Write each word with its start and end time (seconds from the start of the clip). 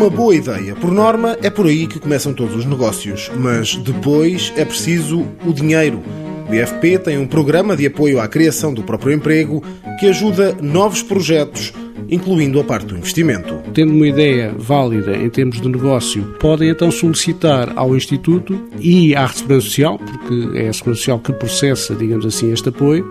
Uma 0.00 0.08
boa 0.08 0.34
ideia, 0.34 0.74
por 0.74 0.90
norma, 0.90 1.36
é 1.42 1.50
por 1.50 1.66
aí 1.66 1.86
que 1.86 2.00
começam 2.00 2.32
todos 2.32 2.56
os 2.56 2.64
negócios, 2.64 3.30
mas 3.36 3.76
depois 3.76 4.50
é 4.56 4.64
preciso 4.64 5.26
o 5.44 5.52
dinheiro. 5.52 6.00
O 6.48 6.54
IFP 6.54 6.98
tem 7.00 7.18
um 7.18 7.26
programa 7.26 7.76
de 7.76 7.84
apoio 7.84 8.18
à 8.18 8.26
criação 8.26 8.72
do 8.72 8.82
próprio 8.82 9.12
emprego 9.12 9.62
que 9.98 10.06
ajuda 10.06 10.56
novos 10.62 11.02
projetos, 11.02 11.74
incluindo 12.08 12.58
a 12.58 12.64
parte 12.64 12.86
do 12.86 12.96
investimento. 12.96 13.60
Tendo 13.74 13.92
uma 13.92 14.08
ideia 14.08 14.54
válida 14.56 15.14
em 15.14 15.28
termos 15.28 15.60
de 15.60 15.68
negócio, 15.68 16.34
podem 16.40 16.70
então 16.70 16.90
solicitar 16.90 17.70
ao 17.76 17.94
Instituto 17.94 18.58
e 18.80 19.14
à 19.14 19.28
Segurança 19.28 19.66
Social, 19.66 19.98
porque 19.98 20.58
é 20.58 20.68
a 20.68 20.72
Segurança 20.72 21.00
Social 21.00 21.18
que 21.18 21.32
processa, 21.34 21.94
digamos 21.94 22.24
assim, 22.24 22.50
este 22.50 22.70
apoio, 22.70 23.06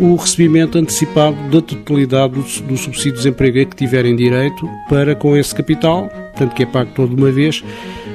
o 0.00 0.16
recebimento 0.16 0.78
antecipado 0.78 1.36
da 1.50 1.60
totalidade 1.60 2.34
do, 2.34 2.42
do 2.62 2.76
subsídio 2.76 3.12
de 3.12 3.18
desemprego 3.18 3.60
a 3.60 3.64
que 3.66 3.76
tiverem 3.76 4.16
direito 4.16 4.68
para, 4.88 5.14
com 5.14 5.36
esse 5.36 5.54
capital, 5.54 6.10
tanto 6.36 6.54
que 6.54 6.62
é 6.62 6.66
pago 6.66 6.90
toda 6.94 7.14
uma 7.14 7.30
vez, 7.30 7.62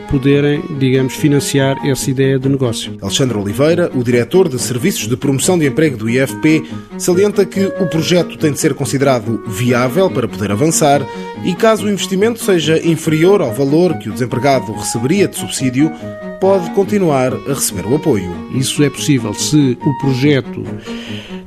poderem, 0.09 0.63
digamos, 0.79 1.13
financiar 1.13 1.77
essa 1.85 2.09
ideia 2.09 2.39
de 2.39 2.49
negócio. 2.49 2.97
Alexandre 3.01 3.37
Oliveira, 3.37 3.91
o 3.93 4.03
diretor 4.03 4.49
de 4.49 4.59
Serviços 4.59 5.07
de 5.07 5.15
Promoção 5.15 5.59
de 5.59 5.67
Emprego 5.67 5.97
do 5.97 6.09
IFP, 6.09 6.63
salienta 6.97 7.45
que 7.45 7.65
o 7.65 7.87
projeto 7.87 8.37
tem 8.37 8.51
de 8.51 8.59
ser 8.59 8.73
considerado 8.73 9.43
viável 9.47 10.09
para 10.09 10.27
poder 10.27 10.51
avançar 10.51 11.05
e, 11.43 11.53
caso 11.53 11.85
o 11.85 11.89
investimento 11.89 12.43
seja 12.43 12.79
inferior 12.85 13.41
ao 13.41 13.53
valor 13.53 13.97
que 13.97 14.09
o 14.09 14.13
desempregado 14.13 14.71
receberia 14.73 15.27
de 15.27 15.37
subsídio, 15.37 15.91
pode 16.39 16.69
continuar 16.71 17.33
a 17.33 17.53
receber 17.53 17.85
o 17.85 17.95
apoio. 17.95 18.31
Isso 18.55 18.83
é 18.83 18.89
possível 18.89 19.33
se 19.33 19.77
o 19.81 19.97
projeto 19.99 20.63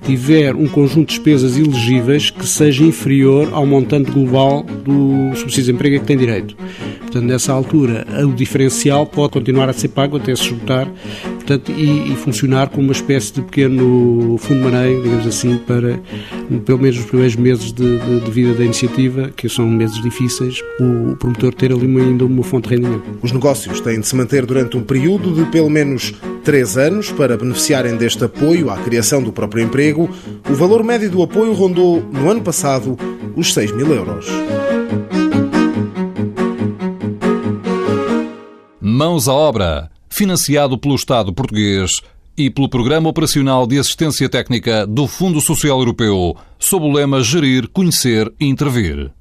tiver 0.08 0.56
um 0.56 0.66
conjunto 0.66 1.08
de 1.08 1.16
despesas 1.16 1.58
elegíveis 1.58 2.30
que 2.30 2.46
seja 2.46 2.82
inferior 2.82 3.50
ao 3.52 3.66
montante 3.66 4.10
global 4.10 4.62
do 4.62 5.36
subsídio 5.36 5.64
de 5.64 5.72
emprego 5.72 5.96
a 5.96 5.98
que 5.98 6.06
tem 6.06 6.16
direito. 6.16 6.56
Portanto, 7.00 7.24
nessa 7.24 7.52
altura, 7.52 8.06
o 8.24 8.32
diferencial 8.32 9.04
pode 9.04 9.34
continuar 9.34 9.68
a 9.68 9.72
ser 9.74 9.88
pago 9.88 10.16
até 10.16 10.34
se 10.34 10.44
esgotar 10.44 10.90
portanto, 11.34 11.72
e, 11.72 12.10
e, 12.10 12.16
funcionar 12.16 12.70
como 12.70 12.84
uma 12.84 12.92
espécie 12.92 13.34
de 13.34 13.42
pequeno 13.42 14.38
fundo 14.38 14.64
maneio, 14.64 15.02
digamos 15.02 15.26
assim, 15.26 15.58
para 15.58 16.00
pelo 16.64 16.78
menos 16.78 16.98
os 16.98 17.04
primeiros 17.04 17.36
meses 17.36 17.70
de, 17.70 17.98
de, 17.98 18.20
de, 18.20 18.30
vida 18.30 18.54
da 18.54 18.64
iniciativa, 18.64 19.30
que 19.36 19.46
são 19.46 19.66
meses 19.66 20.00
difíceis, 20.02 20.62
o, 20.80 21.12
o 21.12 21.16
promotor 21.16 21.52
ter 21.52 21.70
ali 21.70 21.84
uma, 21.84 22.00
ainda 22.00 22.24
uma 22.24 22.42
fonte 22.42 22.70
de 22.70 22.76
rendimento. 22.76 23.04
Os 23.22 23.30
negócios 23.30 23.78
têm 23.80 24.00
de 24.00 24.06
se 24.06 24.16
manter 24.16 24.46
durante 24.46 24.74
um 24.74 24.82
período 24.82 25.34
de 25.34 25.50
pelo 25.50 25.68
menos 25.68 26.14
três 26.48 26.78
anos 26.78 27.12
para 27.12 27.36
beneficiarem 27.36 27.94
deste 27.98 28.24
apoio 28.24 28.70
à 28.70 28.78
criação 28.78 29.22
do 29.22 29.30
próprio 29.30 29.62
emprego. 29.62 30.08
O 30.48 30.54
valor 30.54 30.82
médio 30.82 31.10
do 31.10 31.22
apoio 31.22 31.52
rondou, 31.52 32.02
no 32.10 32.30
ano 32.30 32.40
passado, 32.40 32.96
os 33.36 33.52
6 33.52 33.72
mil 33.72 33.92
euros. 33.92 34.24
Mãos 38.80 39.28
à 39.28 39.34
obra, 39.34 39.90
financiado 40.08 40.78
pelo 40.78 40.94
Estado 40.94 41.34
português 41.34 42.00
e 42.34 42.48
pelo 42.48 42.70
Programa 42.70 43.10
Operacional 43.10 43.66
de 43.66 43.78
Assistência 43.78 44.26
Técnica 44.26 44.86
do 44.86 45.06
Fundo 45.06 45.42
Social 45.42 45.78
Europeu, 45.78 46.34
sob 46.58 46.86
o 46.86 46.90
lema 46.90 47.22
Gerir, 47.22 47.68
Conhecer 47.68 48.32
e 48.40 48.46
Intervir. 48.46 49.12